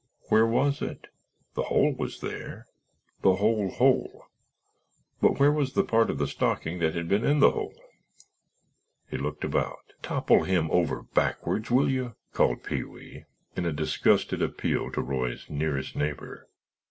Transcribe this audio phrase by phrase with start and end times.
[0.29, 1.09] Where was it?
[1.53, 4.23] The hole was there—the whole hole;
[5.21, 7.79] but where was the part of the stocking that had been in the hole?
[9.11, 13.25] He looked about." "Topple him over backwards, will you!" called Pee wee,
[13.55, 16.49] in a disgusted appeal to Roy's nearest neighbor.